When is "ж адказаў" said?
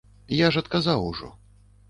0.55-1.05